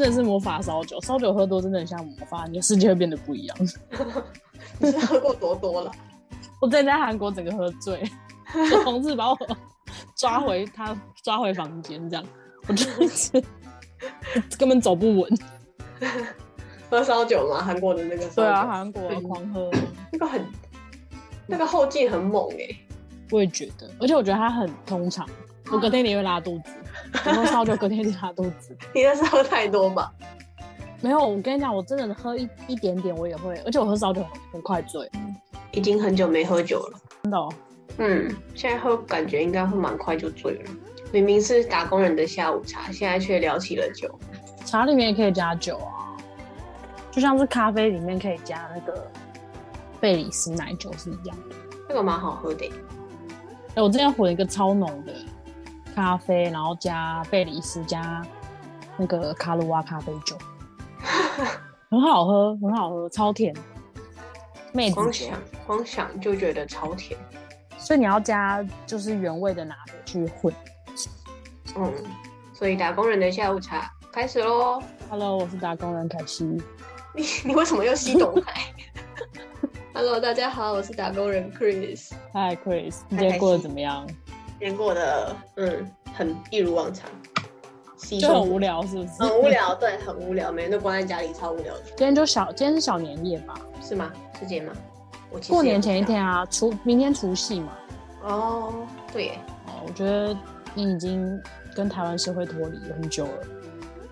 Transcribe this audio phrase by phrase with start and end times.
[0.00, 3.56] 真的是魔法烧酒，烧酒喝多真的很像魔法，你的世界会变得不一样。
[4.80, 5.92] 你是喝过多多了？
[6.58, 8.02] 我之前在韩国整个喝醉，
[8.82, 9.38] 同事把我
[10.16, 12.24] 抓回他抓回房间，这样
[12.66, 13.44] 我真的是
[14.58, 15.38] 根本走不稳。
[16.88, 17.62] 喝烧酒吗？
[17.62, 18.26] 韩国的那个？
[18.28, 19.70] 对啊，韩国狂喝，
[20.10, 20.42] 那个很
[21.46, 22.74] 那个后劲很猛哎、
[23.30, 25.28] 我也觉得，而且我觉得它很通畅，
[25.70, 26.72] 我隔天也会拉肚子，
[27.24, 28.76] 然后烧酒隔天就拉肚子。
[28.94, 30.12] 你那是喝太多吧？
[31.02, 35.10] 没有，我跟你讲，我真的喝一一点点我也会，而且我喝烧酒很很快醉，
[35.72, 37.00] 已经很久没喝酒了。
[37.22, 37.52] 真的、哦。
[37.98, 40.70] 嗯，现在喝感觉应该会蛮快就醉了。
[41.12, 44.14] 明明是打工人的下午茶，现在却聊起了酒。
[44.64, 46.14] 茶里面也可以加酒啊，
[47.10, 49.10] 就像是咖啡里面可以加那个
[50.00, 51.56] 贝里斯奶酒是一样的。
[51.88, 52.72] 这个蛮好喝的耶。
[53.74, 55.12] 哎、我之前混了一个超浓的
[55.94, 58.24] 咖啡，然后加贝里斯加
[58.96, 60.36] 那个卡鲁瓦咖啡酒，
[61.90, 63.54] 很好喝，很好喝，超甜。
[64.72, 67.18] 妹子，光想光想就觉得超甜。
[67.76, 70.54] 所以你要加就是原味的拿铁去混。
[71.76, 71.92] 嗯，
[72.52, 74.82] 所以打工人的下午茶开始喽。
[75.08, 76.44] Hello，我是打工人凯西。
[77.14, 78.66] 你 你为什么又吸董海？
[79.92, 82.12] Hello，大家好，我是打工人 Chris。
[82.32, 84.06] Hi Chris，你今天过得怎么样？
[84.06, 84.16] 今
[84.68, 87.08] 天过得嗯很一如往常，
[88.20, 89.22] 就很无聊，是不是？
[89.22, 89.48] 很无。
[89.48, 93.54] 聊，对，很无聊，每天都关在家里，超无聊的，今天就小，今天是小年夜吧？
[93.82, 94.12] 是吗？
[94.38, 94.72] 是这样吗？
[95.30, 97.72] 我过年前一天啊，除明天除夕嘛。
[98.22, 100.36] 哦，对耶，哦，我觉得
[100.74, 101.40] 你已经
[101.74, 103.32] 跟台湾社会脱离很久了。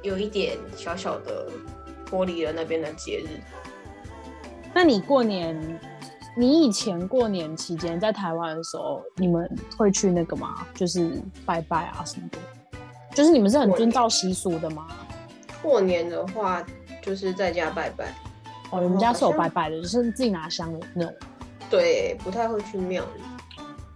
[0.02, 1.50] 有一点小小的
[2.06, 3.40] 脱离了那边的节日。
[4.72, 5.56] 那你过年，
[6.38, 10.64] 你以前过年期间在台湾的时候，你们会去那个吗？
[10.72, 12.38] 就是拜拜啊什么的？
[13.12, 14.86] 就是你们是很遵照习俗的吗？
[15.60, 16.64] 过年的话，
[17.02, 18.14] 就是在家拜拜，
[18.70, 21.14] 哦，你们家是有拜拜的，就是自己拿香的那种。
[21.68, 23.22] 对，不太会去庙里。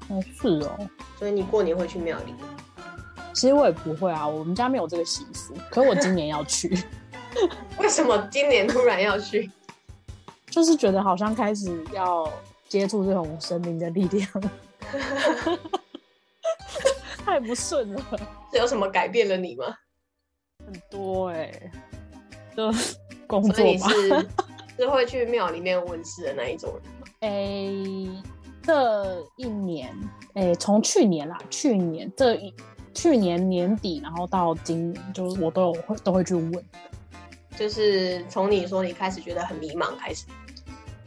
[0.08, 0.76] 哦，是哦。
[1.20, 2.34] 所以你过年会去庙里？
[3.32, 5.54] 其实我也不会啊，我们家没有这个习俗。
[5.70, 6.76] 可是我今年要去，
[7.78, 9.48] 为什么今年突然要去？
[10.52, 12.30] 就是觉得好像开始要
[12.68, 14.28] 接触这种神明的力量，
[17.24, 18.02] 太不顺了，
[18.52, 19.64] 是有什么改变了你吗？
[20.64, 21.50] 很多哎、
[22.54, 22.70] 就
[23.26, 23.88] 工作吧。
[23.88, 24.28] 是
[24.76, 27.06] 是会去庙里面问事的那一种人吗？
[27.20, 28.22] 诶、
[28.62, 29.94] 这一年，
[30.34, 32.54] 诶、从去年啦，去年这一
[32.92, 36.52] 去年年底，然后到今年，就是我都有会都会去问。
[37.56, 40.24] 就是从你说你开始觉得很迷茫开始，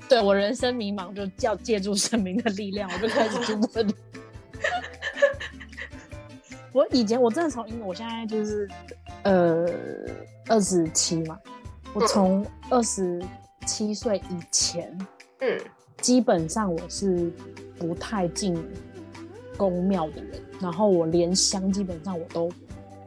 [0.08, 3.94] 对我人生迷茫，就要借助神明的力量，我就开始去问。
[6.72, 8.68] 我以前我真的从，因为我现在就是
[9.24, 9.66] 呃
[10.48, 11.40] 二十七嘛，
[11.94, 13.24] 我从二十
[13.66, 14.98] 七岁以前，
[15.40, 15.58] 嗯，
[16.02, 17.32] 基本上我是
[17.80, 18.62] 不太进
[19.56, 22.52] 宫庙的人，然后我连香基本上我都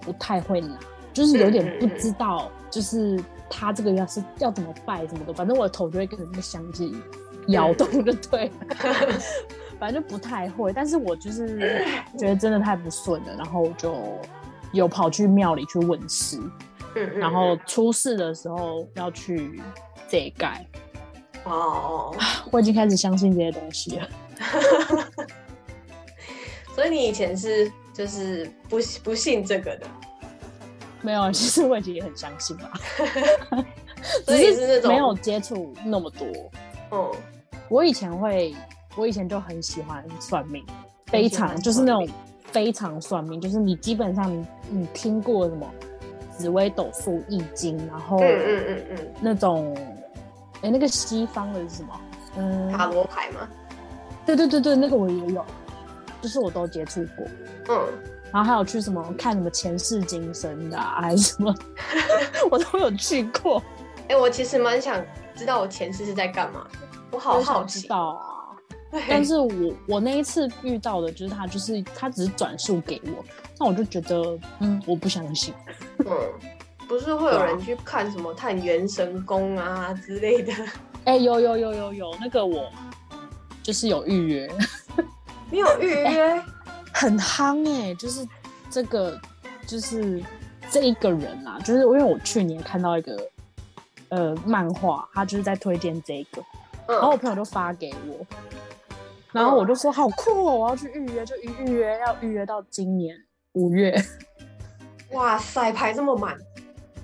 [0.00, 0.78] 不太会拿，
[1.12, 6.97] 就是有点不知道，就是他这个要是要怎么拜什么的，反正我的头就会跟着那个香气
[7.48, 8.53] 摇动就对了，
[9.78, 10.72] 反正就不太会。
[10.72, 11.84] 但是我就是
[12.19, 13.97] 觉得真的太不顺了，然后就
[14.72, 16.38] 有跑去庙里去问事，
[16.94, 19.62] 嗯嗯，然后出事的时候要去
[20.09, 20.66] 这一盖。
[21.44, 22.15] 哦
[22.53, 24.09] 我已经开始相信这些东西了。
[26.75, 29.86] 所以你以前是就是不不信这个的，
[31.03, 32.70] 没有，其实我已经也很相信了，
[34.26, 36.26] 所以是没有接触那么多。
[36.91, 37.10] 嗯，
[37.69, 38.54] 我以前会，
[38.97, 40.64] 我以前就很喜欢算命，
[41.06, 42.09] 非常就是那种
[42.47, 45.66] 非常算命，就是你基本上你你听过什么
[46.36, 49.76] 紫微斗数、易经，然后嗯嗯嗯嗯，那种
[50.62, 52.00] 哎、那个西方的是什么？
[52.36, 53.48] 嗯，塔罗牌吗，
[54.26, 55.44] 对对对对，那个我也有，
[56.21, 57.27] 就是我都接触过。
[57.68, 57.86] 嗯，
[58.33, 61.54] 然后还有去什么看什么前世今生的、啊，还是什么，
[62.51, 63.63] 我都有去过。
[64.09, 65.04] 哎、我其实蛮想
[65.34, 66.78] 知道我前世是在干嘛的，
[67.10, 68.25] 我好想好奇知，道啊。
[69.07, 69.51] 但是我
[69.86, 73.25] 我那一次遇到的就是他，就是他只是转述给我，
[73.59, 75.53] 那我就觉得，嗯，我不相信。
[75.98, 76.07] 嗯，
[76.89, 80.53] 不是会有人去看什么探元神功啊之类的，
[81.04, 82.71] 哎、有有有有有，那个我
[83.63, 84.51] 就是有预约，
[85.51, 86.42] 你有预约？
[86.98, 88.27] 很夯哎、就是
[88.68, 89.16] 这个
[89.68, 90.21] 就是
[90.68, 93.16] 这一个人啊，就是因为我去年看到一个
[94.09, 96.42] 呃漫画，他就是在推荐这个，
[96.89, 98.27] 然后我嗯，朋友就发给我，
[99.30, 103.16] 然后我就说好酷哦，我要去预约，就预预约要预约到今年
[103.53, 103.97] 五月。
[105.12, 106.36] 哇塞，排这么满，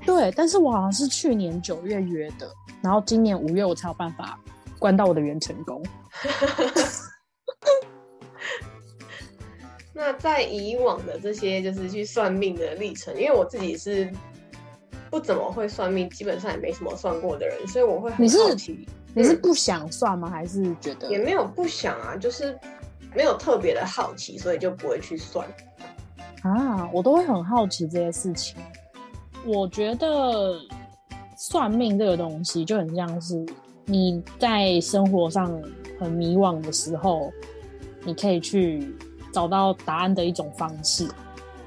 [0.04, 2.50] 对，但是我好像是去年九月约的，
[2.82, 4.36] 然后今年五月我才有办法
[4.80, 5.80] 关到我的元成功。
[9.94, 14.12] 那在以往的这些就是去算命的历程，因为我自己是
[15.08, 18.86] 不怎么会算命，基本上也没什么算过的人，所以我会很你是好奇。
[19.16, 20.28] 你是不想算吗？
[20.28, 22.58] 还是觉得也没有不想啊，就是
[23.14, 25.46] 没有特别的好奇，所以就不会去算。
[26.42, 26.90] 啊？
[26.92, 28.56] 我都会很好奇这些事情。
[29.46, 30.58] 我觉得
[31.38, 33.46] 算命这个东西就很像是
[33.84, 35.62] 你在生活上
[36.00, 37.32] 很迷惘的时候，
[38.02, 38.92] 你可以去
[39.34, 41.08] 找到答案的一种方式。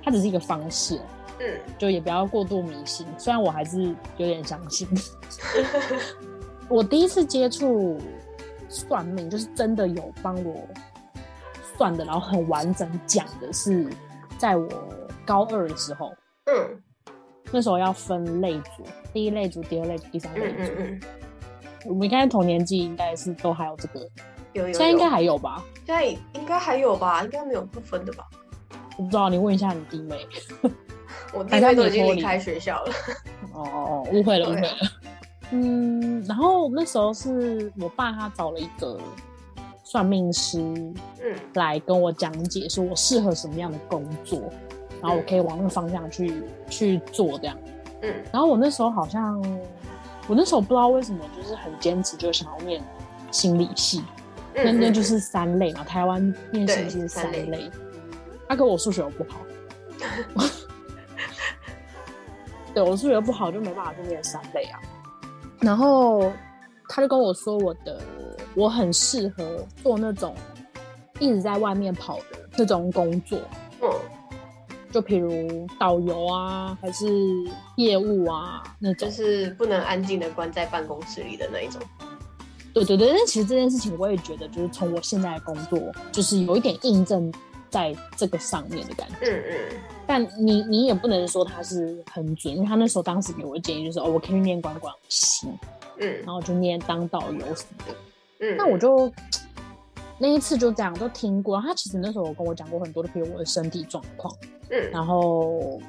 [0.03, 0.97] 它只是一个方式，
[1.39, 3.05] 嗯，就也不要过度迷信。
[3.17, 3.83] 虽然我还是
[4.15, 4.87] 有点相信。
[6.69, 7.99] 我第一次接触
[8.69, 10.65] 算命，就是真的有帮我
[11.77, 13.85] 算的，然后很完整讲的是，
[14.37, 14.69] 在我
[15.25, 16.13] 高二的时候，
[16.45, 16.81] 嗯
[17.51, 20.57] 那时候要分类组，第一类组、第二类组、第三类组。
[20.57, 21.01] 嗯嗯嗯，
[21.85, 24.09] 我们应该同年纪，应该是都还有这个，
[24.53, 25.63] 有有有，现在应该还有吧？
[25.85, 27.23] 现在应该还有吧？
[27.23, 28.25] 应该没有不分的吧？
[28.97, 30.27] 我不知道，你问一下你弟妹。
[31.33, 32.93] 我弟妹都已经离离开学校了。
[33.53, 34.75] 哦哦哦，误会了，误会了。
[35.51, 38.97] 嗯，然后那时候是我爸他找了一个
[39.83, 44.41] 算命师嗯来跟我讲解，说我适合什么样的工作，
[45.01, 47.57] 然后我可以往那个方向去去做这样。
[48.01, 49.41] 嗯然后我那时候好像，
[50.27, 52.83] 我那时候不知道为什么，就是很坚持，就想要念
[53.31, 54.03] 心理系。
[54.63, 57.71] 那那就是三类嘛，台湾念心理系是三对三类。
[58.49, 59.39] 他跟我数学又不好，
[62.73, 64.79] 对我数学不好就没办法去念三类啊。
[65.59, 66.31] 然后
[66.87, 68.01] 他就跟我说，我的
[68.55, 70.33] 我很适合做那种
[71.19, 73.39] 一直在外面跑的那种工作，
[73.81, 73.89] 嗯
[74.89, 77.05] 就譬如导游啊，还是
[77.75, 79.13] 业务啊那种就。
[79.13, 81.81] 是不能安静的关在办公室里的那一种。
[82.73, 85.79] 对对对，但其实这件事情我也觉得，就是从我现在的工作，
[86.11, 87.33] 就是有一点印证
[87.69, 89.15] 在这个上面的感觉。
[89.21, 95.49] 嗯嗯但你你也不能说他是很准，因为他那时候当时给我的建议就是，哦，我可以念观光系，
[95.99, 97.95] 嗯然后就念当导游什么的。
[98.39, 99.11] 嗯，那我就
[100.17, 104.33] 那一次就这样都听过，他其实那时候有跟我讲过很多的，比如我的身体状况，
[104.69, 105.81] 嗯然后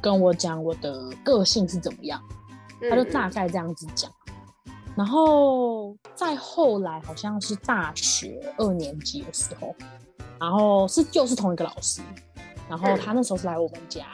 [0.00, 2.18] 跟我讲我的个性是怎么样，
[2.88, 4.10] 他就大概这样子讲。
[5.00, 9.74] 然后再后来好像是大学二年级的时候，
[10.38, 12.02] 然后是又是同一个老师，
[12.68, 14.08] 然后他那时候是来我们家，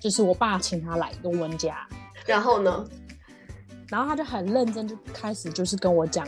[0.00, 1.86] 就是我爸请他来我们家，
[2.24, 2.88] 然后呢？
[3.88, 6.26] 然后他就很认真就开始就是跟我讲，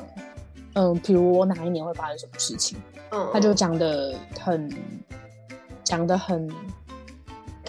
[0.74, 2.78] 嗯，比如我哪一年会发生什么事情，
[3.12, 4.70] 嗯，他就讲的很
[5.82, 6.46] 讲的很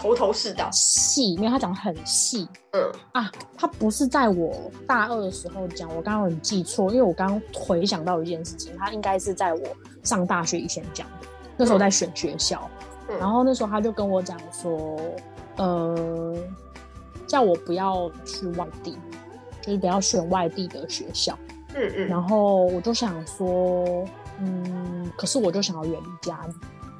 [0.03, 0.69] 头头是道。
[0.73, 2.91] 细，因为他讲的很细，嗯。
[3.13, 9.61] 啊，他不是在我大二的时候讲，我刚刚很记错，因为我刚刚回想到一件事情，他应该是在我
[10.03, 12.69] 上大学以前讲的，那时候在选学校，
[13.07, 13.17] 嗯。
[13.17, 14.99] 然后那时候他就跟我讲说，
[15.55, 16.35] 呃，
[17.25, 18.97] 叫我不要去外地，
[19.61, 21.39] 就是不要选外地的学校，
[21.75, 24.05] 嗯嗯，然后我就想说，
[24.39, 26.53] 嗯，可是我就想要远离家里，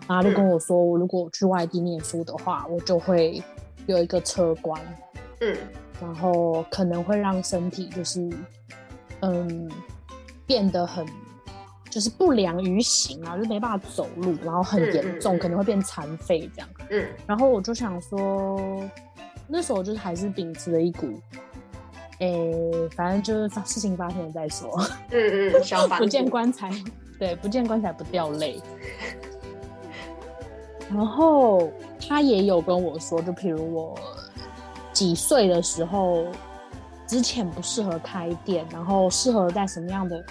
[0.08, 3.42] 然后他就跟我说，我如果我去外地念书的话，我就会
[3.86, 4.80] 有一个车关，
[5.42, 5.56] 嗯
[6.02, 8.30] 然后可能会让身体就是，
[9.22, 9.72] 嗯，
[10.46, 11.06] 变得很
[11.90, 16.70] 就是不良于行啊，就没办法走路，然后很严重，可能会变残废这样。
[16.90, 18.60] 嗯然后我就想说，
[19.48, 21.08] 那时候就是还是秉持了一股，
[22.20, 22.52] 诶，
[22.96, 24.78] 反正就是事情发生了再说，
[25.12, 26.70] 嗯嗯， 想法不见棺材，
[27.18, 28.62] 对，不见棺材不掉泪。
[30.94, 31.72] 然后
[32.08, 33.98] 他也有跟我说，就譬如我
[34.92, 36.26] 几岁的时候，
[37.08, 40.26] 之前不适合开店，然后适合在什么样的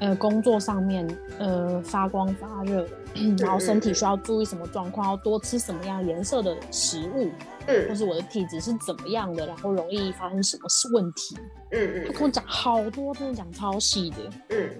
[0.00, 1.06] 呃工作上面
[1.38, 2.86] 呃发光发热，
[3.38, 7.28] 然后身体需要注意什么状况，要多吃什么样颜色的食物，
[7.66, 11.36] 嗯或嗯是我的体质是怎么样的，然后容易发生什么问题。
[11.72, 14.16] 嗯嗯他跟我讲好多，真的讲超细的。
[14.50, 14.70] 嗯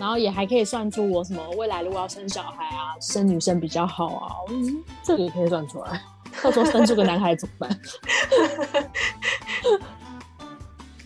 [0.00, 6.00] 然后也还可以算出我什么未来如果要生小孩啊，生女生比较好啊，嗯，这个也可以算出来。
[6.42, 7.80] 到时候生出个男孩怎么办？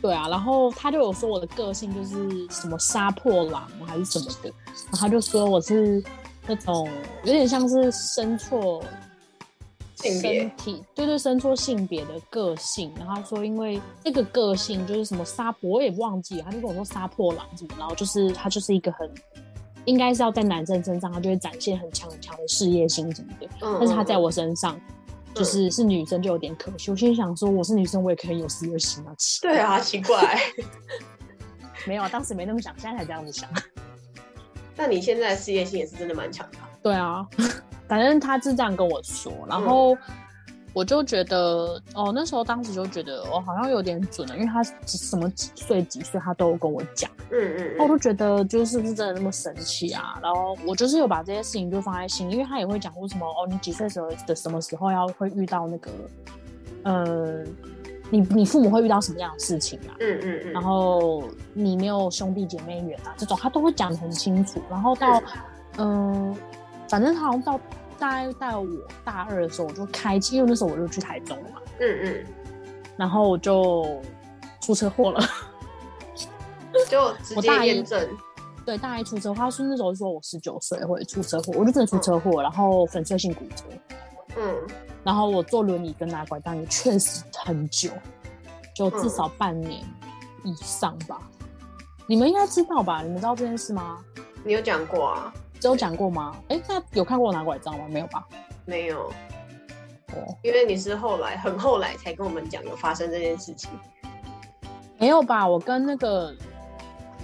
[0.01, 4.53] 对啊，然后他就有说我的个性就是什么杀破狼还是什么的，
[4.85, 6.01] 然后他就说我是
[6.47, 6.89] 那种
[7.25, 8.81] 有点像是生错
[10.13, 12.93] 身体，对对，生错性别的个性。
[12.97, 19.11] 然后他说因为这个个性就是什么杀破，我也忘记了，他就跟我说杀破狼什么，然后就是他就是一个很。
[19.87, 23.47] 应该是要在男生身上，他就会展现很强很强的事业心什么的。
[23.61, 24.81] 嗯，但是他在我身上，
[25.35, 26.91] 就是是女生就有点可惜。
[26.91, 30.41] 我心想说，我是女生，我也可以有事业心啊，奇对啊，奇怪。
[31.87, 33.47] 没有啊，当时没那么想，现在才这样子想。
[34.75, 36.59] 那你现在的事业心也是真的蛮强的。
[36.83, 37.29] 对啊，
[37.87, 39.97] 反正他是这样跟我说，然后
[40.73, 47.11] 我就觉得，哦，那时候当时就觉得，哦，好像有点准了，因为他什么几岁几岁，他都跟我讲。
[47.31, 47.77] 嗯嗯。
[47.79, 50.19] 我都觉得，就是是不是真的那么神奇啊？
[50.23, 55.91] 然后我就是有把这些事情就放在心，因为他也会讲为什么，哦，你几岁时候的什么时候要会遇到那个，
[56.85, 57.45] 呃。
[58.11, 59.97] 你你父母会遇到什么样的事情啊？
[59.99, 60.53] 嗯嗯嗯。
[60.53, 61.25] 然后
[61.55, 64.61] 你没有兄弟姐妹缘啊，这种他都会讲的很清楚。
[64.71, 65.23] 然后到
[65.79, 66.37] 嗯，
[66.95, 67.61] 反正他好像到
[67.99, 68.69] 大概到我
[69.05, 71.61] 大二的时候，我就开机，因为那时候我就去台中了嘛。
[71.81, 72.27] 嗯嗯。
[72.97, 74.01] 然后我就
[74.61, 75.21] 出车祸了，
[76.89, 78.09] 就直接验证。
[78.65, 83.65] 对，大一出车祸，他说那时候说我十九岁会出车祸，我就真的出车祸，然后粉碎性骨折。
[84.37, 84.55] 嗯。
[85.03, 87.91] 然后我坐轮椅跟拿拐杖也确实很久，
[88.73, 89.83] 就至少半年
[90.45, 91.21] 以上吧。
[92.07, 93.03] 你们应该知道吧？
[93.03, 93.99] 你们知道这件事吗？
[94.45, 95.35] 你有讲过啊？
[95.65, 96.37] 只有讲过吗？
[96.49, 97.87] 哎，那有看过我拿拐杖吗？
[97.89, 98.23] 没有吧？
[98.67, 99.07] 没有。
[100.13, 103.71] 哦，因为你是后来很后来才跟我们讲有发生这件事情。
[104.99, 105.49] 没有吧？
[105.49, 106.35] 我跟那个……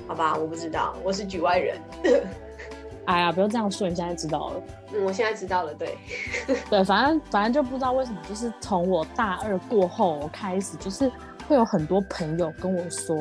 [0.09, 1.79] 好吧，我不知道，我是局外人。
[3.05, 4.63] 哎呀，不要这样说，你现在知道了。
[4.95, 5.99] 嗯，我现在知道了，对，
[6.71, 11.13] 对，反正反正就不知道为什么，就是从我大二过后开始，就是
[11.47, 13.19] 会有很多朋友跟我说，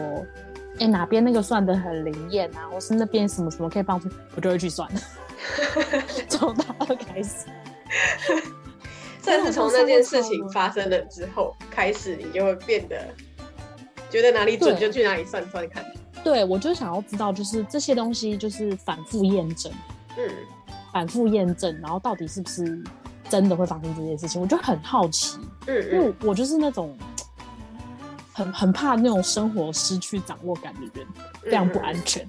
[0.80, 4.90] 哎，哪边那个算的很灵验啊，或是那边什么什么可以帮助，我就会去算。
[6.28, 7.46] 从大二开始，
[9.22, 13.08] 算是从那件事情发生了之后开始，你就会变得
[14.10, 15.86] 觉得哪里准就去哪里算算看。
[16.24, 19.72] 对，我就想要知道，就是这些东西就是反复验证，
[20.18, 20.30] 嗯，
[20.92, 22.84] 反复验证，然后到底是不是
[23.30, 26.94] 真的会发生这件事情，我就很好奇，嗯，因为我就是那种
[28.40, 31.06] 很很怕那种生活失去掌握感的人，
[31.42, 32.26] 非常不安全，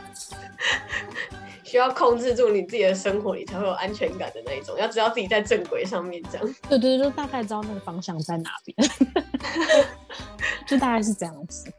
[1.64, 8.90] 需要控制住你自己的生活，你才会有安全感的那一种，要知道自己在正轨上面，这样，对对，就大概知道那个方向在哪边，
[10.68, 11.72] 就大概是这样子。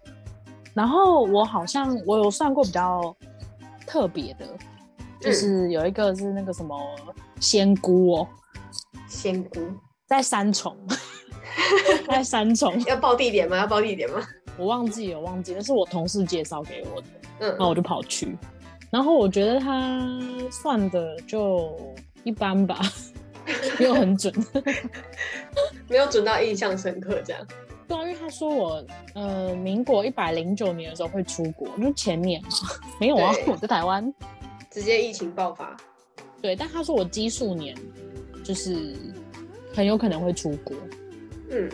[0.73, 3.15] 然后我好像我有算过比较
[3.85, 4.47] 特别的，
[5.19, 6.75] 就是有一个是那个什么
[7.39, 8.27] 仙姑哦，
[9.07, 9.59] 仙姑。
[10.07, 10.75] 在三重，
[12.07, 13.57] 在三重要报地点吗？
[13.57, 14.21] 要报地点吗？
[14.57, 17.07] 我忘记了，忘记那是我同事介绍给我的，
[17.39, 18.37] 嗯，然后我就跑去，
[18.89, 20.01] 然后我觉得他
[20.51, 21.77] 算的就
[22.23, 22.79] 一般吧，
[23.79, 24.33] 没有很准，
[25.87, 27.41] 没有准到印象深刻这样。
[27.87, 32.49] 对啊，因为他说我，呃，民国一百零九年的时候会出国，就前年嘛，
[32.99, 34.13] 没有啊，我在台湾，
[34.69, 35.75] 直接疫情爆发。
[36.41, 37.75] 对，但他说我基数年，
[38.43, 38.95] 就是
[39.73, 40.75] 很有可能会出国。
[41.51, 41.69] 嗯，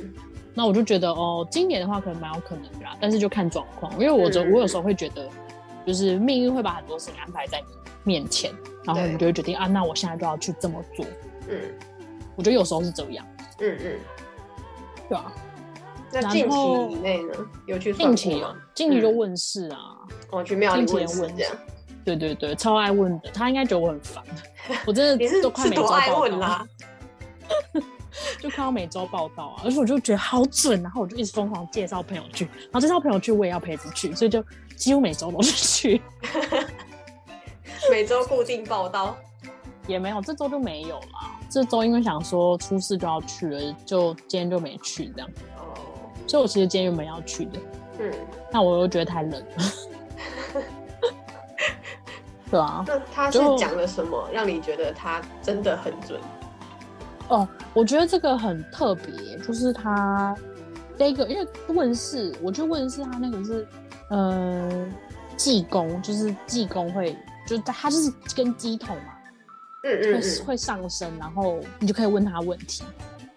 [0.54, 5.30] 那我就觉得哦，今年的话可能蛮有可能的啦，但是就看状况，因为我就我有时候会觉得，
[5.86, 7.68] 就是命运会把很多事情安排在你
[8.04, 8.52] 面前，
[8.84, 11.06] 然后你就会决定啊，那我现在就要去这么做。
[11.48, 11.58] 嗯，
[12.36, 13.26] 我觉得有时候是这样。
[13.60, 14.00] 嗯嗯，
[15.10, 15.32] 对啊。
[16.10, 16.58] 那近期
[16.90, 17.34] 以内呢？
[17.66, 18.56] 有去近期啊？
[18.74, 19.98] 近期就问事啊，
[20.32, 21.54] 我去庙里问事这样。
[22.06, 23.30] 对对对，超爱问的。
[23.32, 24.24] 他应该觉得我很烦，
[24.86, 26.66] 我真的你是都快每周报道啦，
[28.40, 34.44] 就看到每周报道啊，而且我就觉得好准，然后我就一直疯狂介绍朋友去，然后介绍朋友去我也要陪着去，所以就
[34.76, 36.02] 几乎每周都是去。
[37.92, 39.16] 每周固定报道
[39.88, 41.08] 也没有，这周就没有了。
[41.50, 45.30] 这周因为想说出事就要去了，就今天就没去这样。
[45.58, 45.74] 哦
[46.28, 47.60] 所以，我其实今天原本要去的，
[48.00, 48.12] 嗯，
[48.52, 49.64] 但我又觉得太冷了，
[52.52, 52.84] 对啊。
[52.86, 56.20] 那他是讲了什么，让你觉得他真的很准？
[57.30, 60.36] 哦，我觉得这个很特别，就是他
[60.98, 63.68] 第一个，因为问世，我就问世，他那个是，
[64.10, 64.88] 呃，
[65.36, 67.16] 济公，就是济公会，
[67.46, 69.14] 就是他就是跟鸡桶嘛，
[69.84, 72.84] 嗯嗯，会会上升，然后你就可以问他问题。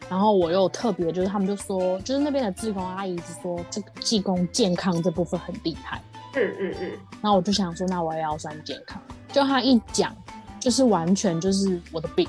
[0.08, 6.02] 然后我又特别，就是他们就说，就是那边的志工阿姨是说，这个技工健康这部分很厉害。
[6.36, 6.90] 嗯嗯嗯。
[7.20, 8.98] 然后我就想说，那我也要算健康。
[9.30, 10.16] 就他一讲，
[10.58, 12.26] 就是完全就是我的病，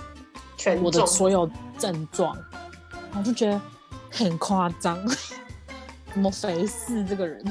[0.61, 1.49] 全我的所有
[1.79, 2.37] 症状，
[3.17, 3.59] 我就觉得
[4.11, 4.95] 很夸张，
[6.13, 7.43] 怎么肥四这个人。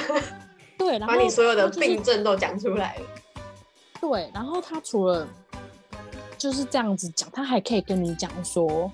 [0.76, 3.02] 对，然后把你所有的病症都讲出来了。
[4.02, 5.26] 对，然后他除了
[6.36, 8.92] 就是这样子讲，他还可以跟你讲说。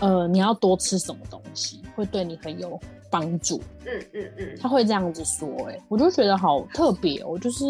[0.00, 2.78] 呃，你要多吃什么东西会对你很有
[3.18, 3.58] 帮助？
[3.86, 7.24] 嗯嗯嗯，他会这样子说，哎，我就觉得好特别。
[7.24, 7.64] 我就是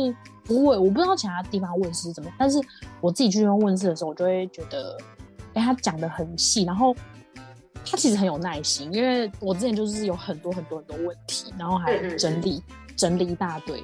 [0.44, 2.58] 不会，我不知道其他地方问世是怎么，但是
[3.00, 4.98] 我自己去问问世的时候，我就会觉得，
[5.54, 6.92] 哎，他讲的很细，然后
[7.88, 12.60] 他其实很有耐心，因为我之前就是有很多很多很多问题，然后还整理
[12.96, 13.80] 整理一大堆，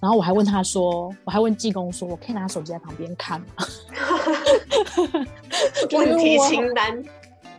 [0.00, 3.46] 然后我还问他说，我还问技工说，我可以拿手机在旁边看吗？
[5.92, 7.04] 问题清单。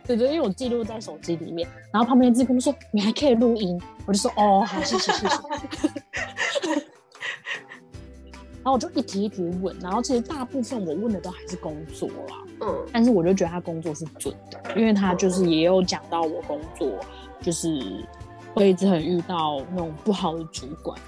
[0.06, 5.34] 对对，因为我记录在手机里面，然后旁边技工说你还可以录音，我就说哦，好，谢谢谢谢。
[8.62, 16.90] 然后我就一题一题问，然后其实大部分我问的都还是工作啦，嗯，但是我就觉得他工作是准的，因为他就是也有讲到我工作
[17.42, 17.78] 就是
[18.54, 20.98] 会一直很遇到那种不好的主管，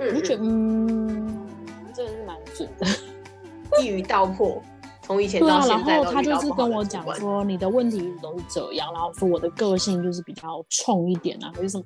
[0.00, 1.46] 我就觉得嗯，
[1.94, 2.86] 真的是蛮准的，
[3.80, 4.60] 一语道破，
[5.08, 11.84] 从以前到现在然后他就是跟我讲说，你的问题一直都是这样，然后说我的个性就是比较冲一点啊，还是什么。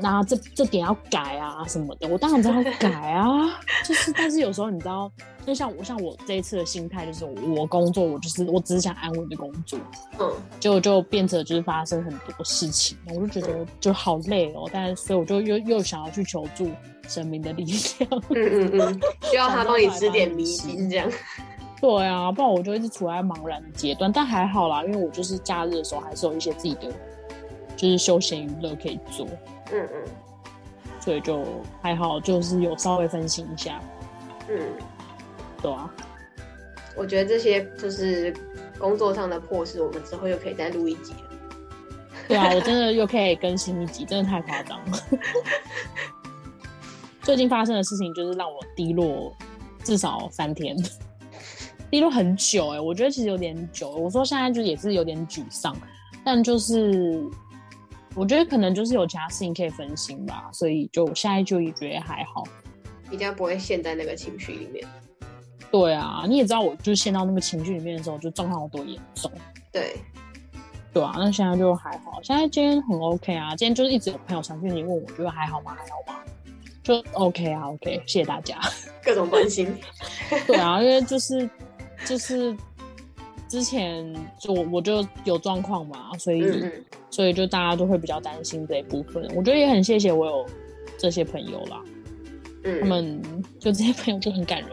[0.00, 5.10] 那这这点要改啊什么的，我当然知道改啊，就是，但是有时候你知道，
[5.44, 9.78] 就像我像我这一次的心态，就是我工作，我就是我只是想安稳的工作，
[10.20, 16.70] 嗯，就就变成就是发生很多事情，我就觉得就好累哦，但是所以我就又又想要去求助
[17.08, 17.64] 神明的力
[17.98, 21.10] 量，嗯嗯嗯， 需要他帮你指点迷津这样，
[21.82, 26.82] 对啊，不然我就一直处在茫然的阶段，但还好啦，因为我就是假日的时候还是有一些自己的
[27.76, 29.26] 就是休闲娱乐可以做。
[29.72, 30.04] 嗯嗯，
[31.00, 31.44] 所以就
[31.82, 33.80] 还好，就是有稍微分心一下。
[34.48, 34.60] 嗯，
[35.60, 35.92] 对啊。
[36.96, 38.32] 我觉得这些就是
[38.78, 41.18] 工作上的破事，我们之后又可以再录一集了。
[42.28, 44.98] 对啊，我真的又可以更新一集，真的太夸张了。
[47.22, 49.34] 最近发生的事情就是让我低落
[49.82, 50.76] 至少三天，
[51.92, 53.90] 低落很久哎，我觉得其实有点久。
[53.90, 55.76] 我说现在就也是有点沮丧，
[56.24, 57.22] 但就是。
[58.14, 62.44] 我觉得可能就是有其他事情可以分心吧，所以就现在就也觉得还好，
[63.08, 64.86] 比较不会陷在那个情绪里面。
[65.70, 69.32] 对啊，你也知道，我就是陷到那个情绪里面的时候，就状况有多严重。
[69.72, 69.96] 对，
[70.92, 73.56] 对啊，那现在就还好，现在今天很 OK 啊。
[73.56, 75.74] 今天就是一直有朋友传讯息问我，觉得还好吗？
[75.74, 76.20] 还好吗？
[76.82, 78.60] 就 OK 啊，OK，谢谢大家，
[79.02, 79.74] 各种关心。
[80.46, 81.48] 对啊，因为就是
[82.04, 82.56] 就是。
[83.48, 84.02] 之前
[84.40, 86.42] 就我就有状况嘛，所以
[87.10, 89.22] 所以就大家都会比较担心这一部分。
[89.36, 90.46] 我觉得也很谢谢我有
[90.96, 91.82] 这些朋友啦，
[92.64, 93.20] 嗯他们
[93.58, 94.70] 就这些朋友就很感人。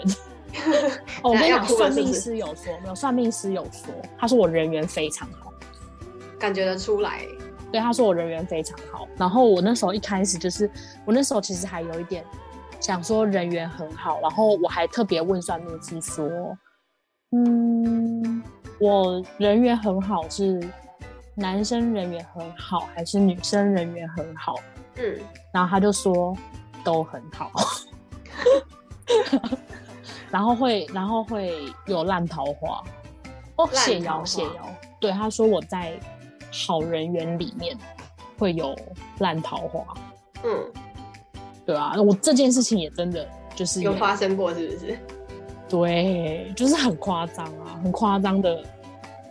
[1.24, 5.52] 哦，我跟你讲，算命师有说，没有算命师有说，他说我人缘非常好，
[6.40, 7.26] 感觉得出来。
[7.74, 9.06] 对，他说我人缘非常好。
[9.18, 10.72] 然后我那时候一开始就是，
[11.04, 12.24] 我那时候其实还有一点
[12.80, 16.58] 想说人缘很好，然后我还特别问算命师说，
[17.32, 18.44] 嗯。
[18.82, 20.58] 我人缘很好，是
[21.36, 24.56] 男生人缘很好，还是女生人缘很好？
[24.96, 25.20] 嗯，
[25.52, 26.34] 然后他就说
[26.82, 27.52] 都很好，
[30.32, 32.82] 然后会，然后会有烂桃花
[33.58, 36.00] 哦，谢瑶谢瑶，对，他说我在
[36.50, 37.78] 好人缘里面
[38.38, 38.74] 会有
[39.18, 39.94] 烂桃花，
[40.46, 40.72] 嗯，
[41.66, 44.98] 对啊，我这件事情也真的就是有发生过，是不是？
[45.70, 48.64] 对，就是很夸张啊，很夸张的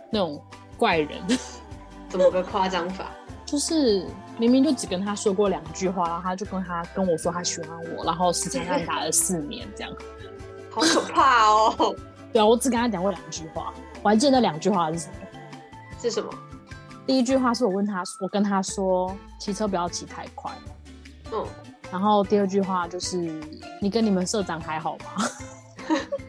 [0.09, 0.41] 那种
[0.77, 1.19] 怪人。
[2.09, 3.11] 怎么个夸张法？
[3.45, 4.05] 就是
[4.37, 9.91] 明明就只跟他说过两句话，然后他就跟他跟我说他喜欢我，然后时间他打了四年，这样，
[10.71, 11.95] 好可怕哦。
[12.31, 15.13] 对啊，我只跟他讲过两句话，我还记得那两句话是什么？
[15.99, 16.29] 是什么？
[17.05, 20.51] 第一句话是我问他，我跟他说骑车不要骑太快。
[21.31, 21.45] 嗯。
[21.91, 23.17] 然后第二句话就是
[23.81, 25.25] 你跟你们社长还好吗？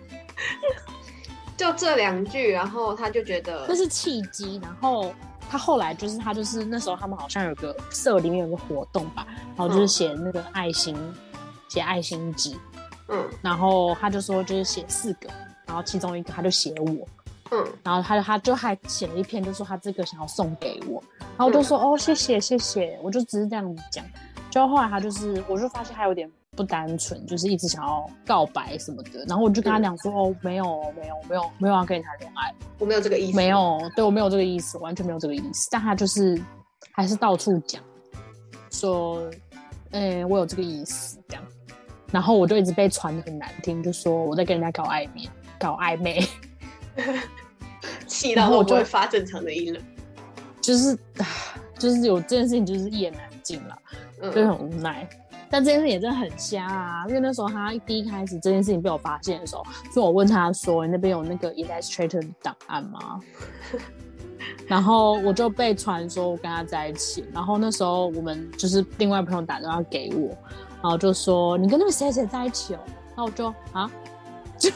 [1.61, 4.59] 就这两句，然后他就觉得那是契机。
[4.63, 5.15] 然后
[5.51, 10.97] 他后来就是他就是那时候他们好像有个社里面有个活动吧，然后就是写那个爱心，
[11.69, 12.57] 写爱心纸。
[13.09, 15.29] 嗯，然后他就说就是写四个，
[15.67, 17.07] 然后其中一个他就写我。
[17.51, 21.03] 嗯，然后他他就还写了一篇，就说他这个想要送给我。
[21.19, 24.03] 然后我就说哦谢谢谢谢，我就只是这样子讲。
[24.49, 26.31] 就后来他就是，我就发现他有点。
[26.57, 36.41] 不单纯，就是一直想要告白什么的，然后我就跟他讲说：“哦，没有，没有，没有，没有要跟你谈恋爱，我没有这个意思，没有，对我没有这个意思，完全没有这个意思。”但他就是
[36.93, 37.83] 还是到处讲
[38.71, 39.31] 说
[39.93, 41.45] ：“哎，我有这个意思。”这样，
[42.11, 46.21] 然后我就一直被传的很难听，就说我在跟人家搞暧昧，搞暧昧，
[48.09, 49.81] 气到我就会发正常的音了，
[50.61, 50.99] 就是
[51.79, 53.79] 就是有这件事情，就是一言难尽了，
[54.35, 55.09] 就很无奈。
[55.51, 57.05] 但这件事也真的很瞎啊！
[57.09, 63.21] 因为那时候他第一开始这件事情被我发现的时候，就我问他说：“你那边有那个 Illustrator 档案吗？”
[64.67, 67.25] 然后我就被传说我跟他在一起。
[67.33, 70.29] 然后那时候我们就是另外朋友打电话给我，
[70.81, 72.79] 然后就说：“你跟那个谁谁在一起哦？”
[73.15, 73.91] 然后我就啊，
[74.57, 74.71] 就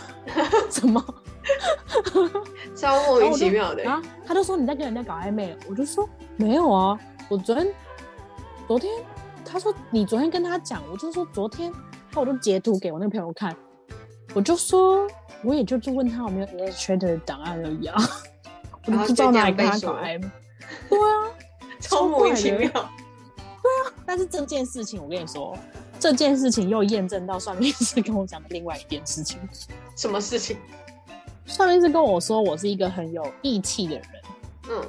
[0.68, 1.02] 怎么？
[2.74, 3.82] 超莫名其妙的。
[3.82, 7.66] 然后他就说你在跟人家搞暧昧，我就说没有啊，我昨天
[8.66, 8.90] 昨天
[9.54, 11.72] 他说你昨天跟他讲，我就说昨天，
[12.12, 13.56] 那我就截图给我那个朋友看，
[14.34, 15.06] 我就说
[15.44, 17.94] 我也就就问他有没有 Illustrator 档案而已啊，
[18.84, 20.22] 我就不知道哪里跟他搞 M，
[20.90, 21.30] 对啊，
[21.78, 22.68] 超莫名其妙。
[22.68, 25.56] 对啊，但是这件事情我跟你说。
[26.00, 29.38] 这件事情又验证到算命师跟我讲的另外一件事情。
[29.96, 30.56] 什么事情？
[31.46, 34.04] 算命师跟我说，我是一个很有义气的人。
[34.70, 34.82] 嗯。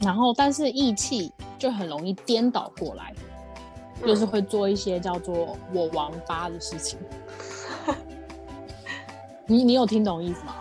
[0.00, 3.14] 然后，但是义气就很容易颠倒过来，
[4.02, 6.98] 就是会做一些叫做“我王八”的事情。
[9.46, 10.54] 你你有听懂意思吗？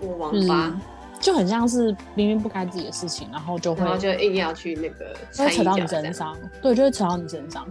[0.00, 0.74] 我王八
[1.20, 6.34] 就很像是明明不该自己的事情，然后就会，然后就硬要去那个，会扯到你身上。
[6.62, 7.66] 对，就会扯到你身上。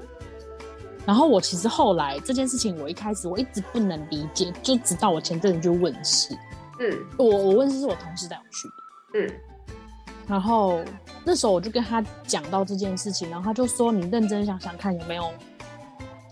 [1.05, 6.37] 然后我其实后来这件事情，我一开始我一直不能理解，就直到我前阵子就问事，
[6.79, 8.73] 嗯，我我问事是我同事带我去的，
[9.15, 9.27] 嗯，
[10.29, 10.79] 然后
[11.25, 15.33] 那时候我就跟他讲到这件事情，然后他就说你认真想想看有没有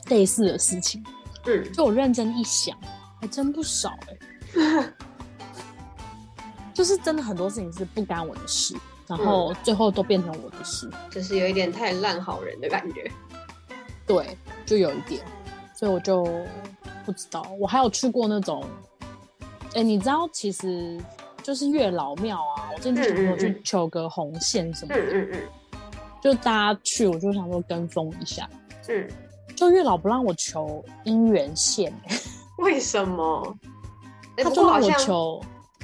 [0.09, 1.03] 类似的事情，
[1.47, 2.77] 嗯，就我认真一想，
[3.19, 3.97] 还真不少
[4.55, 4.93] 哎，
[6.75, 8.75] 就是真的很多事情是不干我的事，
[9.07, 13.11] 然后最后都变成我的事，就是有一点太烂好人的感觉。
[14.05, 15.25] 对，就有一点，
[15.73, 16.23] 所以我就
[17.03, 17.43] 不知道。
[17.59, 18.63] 我还有去过那种，
[19.73, 20.97] 哎，你知道，其实
[21.47, 22.67] 就是月老庙啊。
[22.75, 25.39] 我之前就想说去求个红线什么的，嗯嗯
[26.21, 28.49] 就大家去，我就想说跟风一下。
[28.89, 29.07] 嗯，
[29.55, 31.93] 就月老不让我求姻缘线，
[32.59, 33.57] 为什么？
[34.35, 35.41] 他就让我求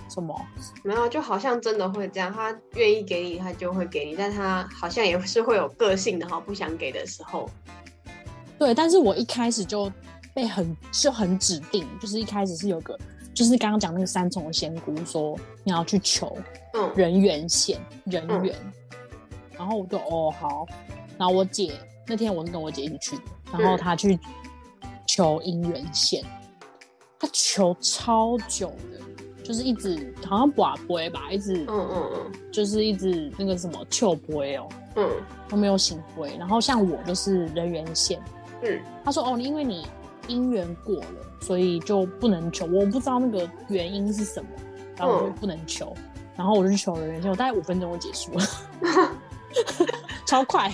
[0.10, 0.38] 什么？
[0.84, 2.30] 没有，就好像真的会这样。
[2.34, 7.50] 他愿意给你，他就会给你，但他好像也是会有个性的哈，不想给的时候。
[8.60, 9.90] 对，但是我一开始就
[10.34, 13.00] 被很就很指定，就是一开始是有个，
[13.34, 16.38] 就是刚刚讲那个三重的仙姑说你要去求
[16.96, 18.56] 人缘线人缘，
[19.58, 20.66] 然后我就哦好，
[21.18, 21.74] 然后我姐
[22.08, 23.18] 那天我是跟我姐一起去，
[23.52, 24.20] 然后她去
[25.08, 26.24] 求姻缘线，
[27.20, 35.10] 她求超久的，就是一直好像寡杯吧，一直嗯嗯嗯，就是一直那个什么求杯哦，嗯，
[35.50, 38.22] 都没有醒回，然后像我就是人缘线。
[38.62, 39.86] 嗯，她说哦，因为你
[40.28, 41.06] 姻缘过了，
[41.42, 42.66] 所以就不能求。
[42.66, 44.50] 我不知道那个原因是什么，
[44.98, 45.94] 然后我就不能求。
[46.36, 48.46] 然后我就去求了人，结果大概五分钟就结束了，
[50.26, 50.74] 超快。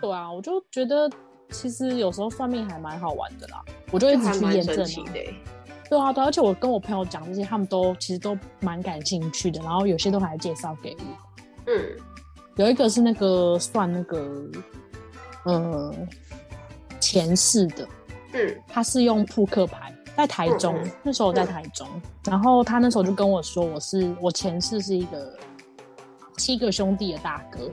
[0.00, 1.08] 对啊，我就觉得
[1.50, 4.76] 其实有时候算命还蛮好玩的啦，我就一直去验证。
[5.88, 11.04] 对啊，对，而且我跟我朋友讲这些，他们都其实都蛮感兴趣的，然后有些都还介绍给我。
[11.66, 11.96] 嗯，
[12.56, 14.50] 有一个是那个算那个，
[15.44, 16.08] 嗯。
[17.00, 17.88] 前世的，
[18.46, 21.86] 嗯，他是用扑克牌，在台中，那时候我在台中，
[22.24, 25.36] 然后他那时候就跟我说，我是我前世是一个
[26.36, 27.70] 七个兄弟的大哥，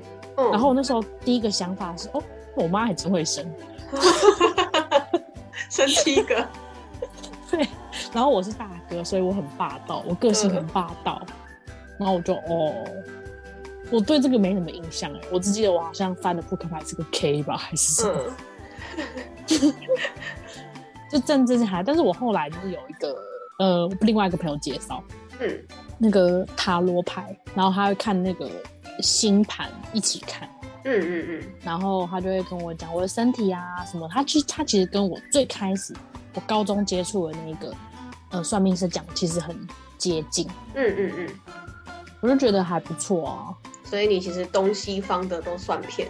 [0.51, 2.23] 然后我那时候第一个想法是，哦，
[2.55, 3.45] 我妈还真会生，
[5.69, 6.47] 生七个，
[7.51, 7.67] 对，
[8.13, 11.21] 然后我是大哥，所以我很霸道，我个性很霸道，
[11.99, 12.73] 然后我就哦，
[13.91, 18.19] 我对这个没什么印象哎，我只记得我好像翻的扑克牌是个 K 吧，还是什么。
[21.09, 23.15] 就正这些还，但是我后来就是有一个
[23.59, 25.01] 呃，另外一个朋友介绍，
[25.39, 25.65] 嗯，
[25.97, 28.49] 那个塔罗牌，然后他会看那个
[28.99, 30.49] 星盘一起看，
[30.83, 35.93] 嗯嗯嗯，然后他就会跟我讲我的身体啊什么，他其实他其实跟我最开始
[36.33, 37.73] 我高中接触的那个
[38.31, 39.55] 呃算命师讲，其实很
[39.97, 41.29] 接近，嗯嗯嗯，
[42.19, 46.09] 我就觉得还不错啊，所以你其实东西方的都算骗，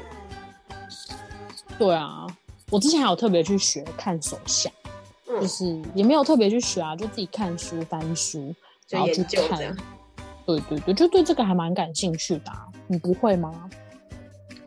[1.77, 2.25] 对啊。
[2.71, 4.71] 我之前还有特别去学看手相，
[5.27, 8.53] 就是也没有特别去学啊，就自己看书翻书，
[8.89, 9.75] 然后去看。
[10.45, 12.51] 对对对，就对这个还蛮感兴趣的。
[12.87, 13.69] 你不会吗？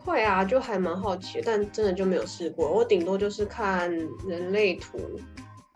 [0.03, 2.69] 会啊，就还蛮好奇，但真的就没有试过。
[2.71, 3.89] 我顶多就是看
[4.27, 4.97] 人类图，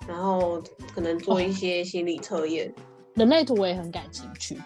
[0.08, 0.62] 然后
[0.94, 2.74] 可能做一些心理测验。
[3.14, 4.58] 人类图我也很感兴趣，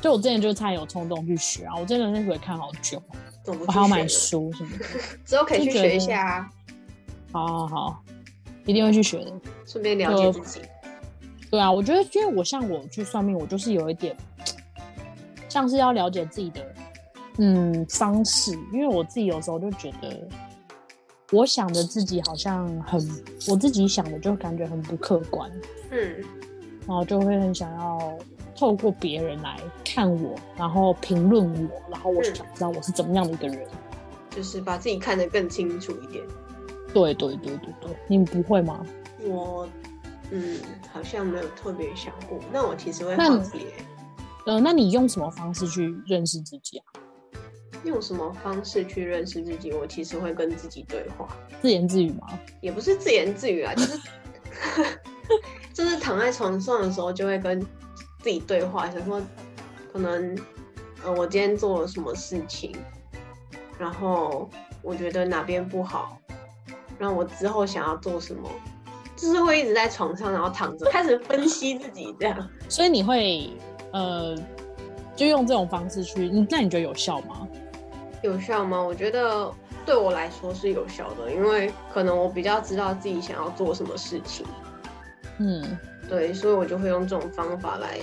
[0.00, 3.02] 就我之前就差点有冲动去学啊，我真的人类图也看好久。
[3.46, 4.84] 我还要买书什么的，
[5.24, 6.50] 之后可以去学一下啊。
[7.32, 8.02] 好好好，
[8.66, 9.32] 一定会去学的，
[9.66, 10.60] 顺便了解自己。
[11.50, 14.14] 对啊，我觉得，因为我像我去算命，我就是有一点
[15.48, 16.60] 像是要了解自己的
[17.38, 20.28] 嗯方式，因为我自己有时候就觉得，
[21.32, 23.00] 我想的自己好像很，
[23.48, 25.50] 我自己想的就感觉很不客观，
[25.90, 26.24] 嗯，
[26.86, 28.18] 然后就会很想要。
[28.58, 33.68] 透过别人来看我，然后评论我，然后我想知道我是怎么样的一个人，
[34.30, 36.24] 就是把自己看得更清楚一点。
[36.92, 38.84] 对对对对对，你们不会吗？
[39.24, 39.68] 我
[40.32, 40.58] 嗯，
[40.92, 42.40] 好像没有特别想过。
[42.52, 43.66] 那我其实会那好奇耶，
[44.46, 46.84] 呃，那你用什么方式去认识自己啊？
[47.84, 49.70] 用什么方式去认识自己？
[49.72, 51.28] 我其实会跟自己对话，
[51.62, 52.36] 自言自语吗？
[52.60, 54.00] 也不是自言自语啊，就是
[55.72, 57.64] 就是躺在床上的时候就会跟
[58.20, 59.20] 自己对话，想说
[59.92, 60.36] 可能
[61.04, 62.76] 呃我今天做了什么事情，
[63.78, 64.48] 然后
[64.82, 66.18] 我觉得哪边不好，
[66.98, 68.48] 让我之后想要做什么，
[69.16, 72.48] 就是会一直在床上然后躺着开始分析自己这样。
[72.68, 73.50] 所以你会
[73.92, 74.36] 呃，
[75.16, 77.46] 就用这种方式去，那你觉得有效吗？
[78.22, 78.80] 有效吗？
[78.80, 79.50] 我觉得
[79.86, 84.44] 对我来说是有效的，因为可能我比较知道自己想要做什么事情，
[85.38, 85.78] 嗯，
[86.08, 87.98] 对，所以我就会用这种方法来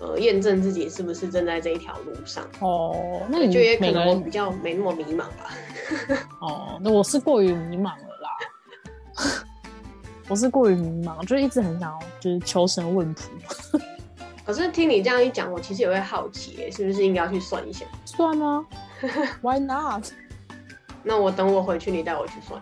[0.00, 2.44] 呃验证自己是不是正在这一条路上。
[2.60, 5.50] 哦，那你就也可能我比较没那么迷茫吧。
[6.40, 9.44] 哦，那我是过于迷茫了啦。
[10.28, 13.22] 我是过于迷茫，就一直很想要就是求神问卜，
[14.44, 17.86] 可是听你这样一讲，我其实也会好奇耶，是不是应该要去算一下？
[18.04, 18.64] 算啊
[19.40, 20.04] ，Why not？
[21.04, 22.60] 那我等我回去，你带我去算。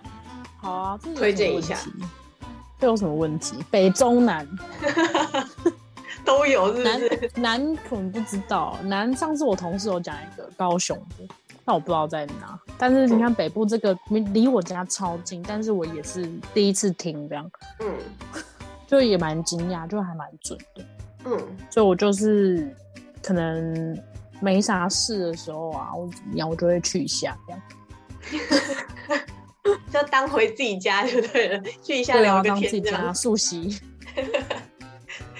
[0.59, 1.79] 好啊，推荐一下。
[2.79, 3.57] 这有什么问题？
[3.71, 4.47] 北中南，
[6.25, 7.31] 都有是不南是？
[7.37, 11.25] 南可能不知道，南上次我同事有讲一个高雄的，
[11.65, 12.59] 但我不知道在哪。
[12.77, 17.95] 但是你看北部这个离离我家超近，但是我也是第一次听这样，嗯
[18.87, 20.85] 就也蛮惊讶，就还蛮准的。
[21.27, 21.39] 嗯，
[21.71, 22.75] 所以我就是
[23.23, 23.99] 可能
[24.41, 27.63] 没啥事的时候啊，或者怎么样，我就会去一下这样。
[29.93, 33.03] 就当回自己家就对了，去一下聊个当自己天这样。
[33.07, 33.81] 家漱洗。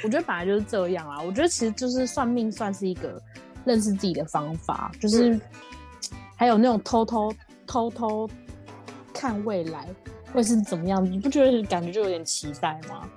[0.03, 1.21] 我觉得本来就是这样啊。
[1.23, 3.21] 我觉得其实就是算命算是一个
[3.65, 5.41] 认识自己的方法，就是嗯
[6.37, 7.33] 还有那种偷偷
[7.67, 8.29] 偷偷
[9.13, 9.89] 看未来
[10.33, 13.09] 会是怎么样，你不觉得感觉就有点期待吗？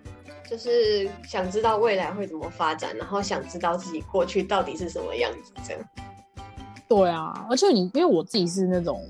[0.50, 5.82] 就是想知道未来会怎么发展，然后想知道自己过去到底是什么样子，这样。
[6.88, 9.06] 对啊，而且你因为我自己是那种，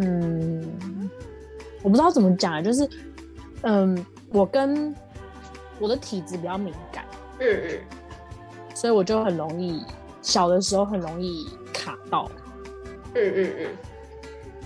[0.00, 1.10] 嗯，
[1.82, 2.88] 我不知道怎么讲啊，就是，
[3.62, 4.94] 嗯，我跟
[5.78, 7.04] 我的体质比较敏感，
[7.40, 7.80] 嗯嗯
[8.74, 9.82] 所以我就很容易
[10.22, 12.30] 小的时候很容易卡到。
[13.14, 13.66] 嗯嗯嗯，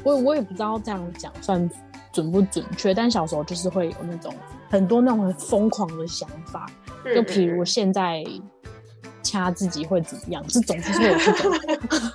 [0.03, 1.71] 我我也不知道这样讲算
[2.12, 4.35] 准不准确，但小时候就是会有那种
[4.68, 6.66] 很多那种很疯狂的想法，
[7.05, 8.23] 嗯就比如现在
[9.23, 11.53] 掐自己会怎么样，这种就是会有这种。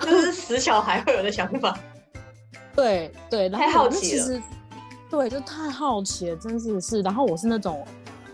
[0.02, 1.78] 就是死小孩会有的想法。
[2.80, 4.42] 对对，然后太好我奇了其实
[5.10, 7.02] 对，就太好奇了，真是是。
[7.02, 7.84] 然后我是那种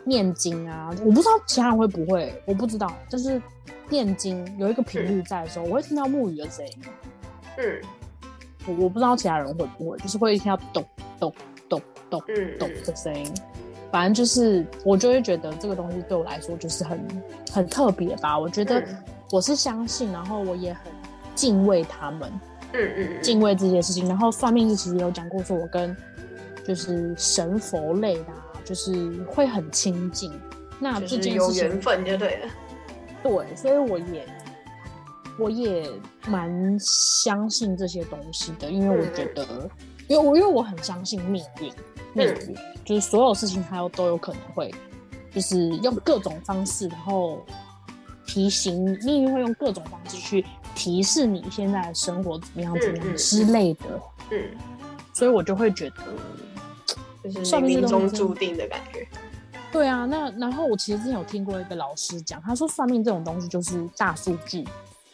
[0.04, 3.40] 念经啊，我不知道其他人会不会，我不知道，就是
[3.88, 6.72] 念经有一个频率在的时候，我会听到木鱼的声音。
[7.58, 7.80] 嗯
[8.66, 10.84] 我我不知道其他人会不会，就是会听到咚
[11.20, 11.32] 咚
[11.68, 13.32] 咚咚嗯咚的声音。
[13.92, 17.00] 反正就是我就会觉得这个东西对我来说就是很
[17.52, 18.38] 很特别吧。
[18.38, 18.96] 我觉得嗯
[19.30, 20.92] 我是相信，然后我也很
[21.34, 22.30] 敬畏他们。
[22.72, 24.08] 嗯嗯敬畏这件事情。
[24.08, 25.96] 然后算命其实有讲过，说我跟
[26.64, 30.32] 就是神佛类的、啊，就是会很亲近。
[30.78, 32.48] 那就这是有缘件事情，分就对了。
[33.22, 34.26] 对，所以我也
[35.38, 35.90] 我也
[36.28, 39.46] 蛮相信这些东西的，因为我觉得，
[40.06, 41.72] 因为我因为我很相信命运，
[42.12, 44.72] 命运、就是所有事情它有都有可能会，
[45.32, 47.44] 就是用各种方式，然后
[48.26, 50.44] 提醒命运会用各种方式去
[50.76, 53.84] 提示你现在的生活怎么样怎么嗯嗯样之类的，
[54.30, 54.40] 嗯，
[55.14, 56.02] 所以我就会觉得，
[57.24, 59.08] 就是算命中注定的感觉。
[59.72, 64.62] 对啊，那然后我其实之前有听过一个老师讲，他说算命这种东西就是大数据，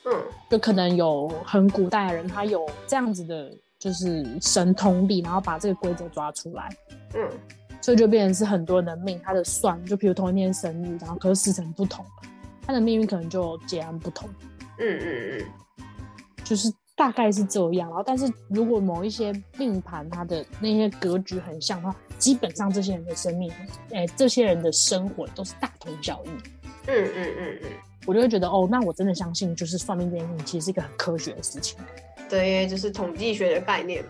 [0.05, 0.12] 嗯。
[0.51, 6.68] 就可能有很古代的人，他有这样子的，就是神通力，然后把这个规则抓出来，
[7.14, 7.27] 嗯。
[7.81, 12.05] 所以就变成是很多人的命，他的算，就比如同一天生日，然后可是时辰不同，
[12.66, 14.29] 他的命运可能就截然不同，
[14.82, 15.46] 嗯嗯嗯
[16.44, 17.88] 就是大概是这样。
[17.88, 23.50] 然后，但是如果某一些命盘它的那些格局很像的话，基本上这些人的生命，
[23.92, 26.28] 哎、这些人的生活都是大同小异。
[26.88, 27.70] 嗯嗯嗯嗯，
[28.06, 31.78] 我就会觉得，哦，那我真的相信，就是算命这件事情其实是一个很科学的事情。
[32.28, 34.04] 对，因为就是统计学的概念。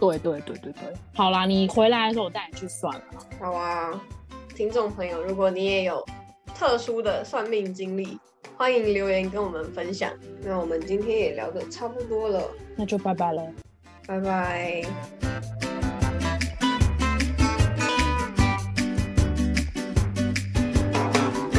[0.00, 0.82] 对对对对对，
[1.14, 3.02] 好啦，你回来的时候我带你去算了。
[3.38, 4.02] 好啊，
[4.54, 6.04] 听众朋友，如果你也有
[6.54, 8.18] 特殊的算命经历，
[8.56, 10.12] 欢迎留言跟我们分享。
[10.42, 12.42] 那我们今天也聊得差不多了，
[12.76, 13.52] 那就拜拜了。
[14.06, 14.82] 拜拜。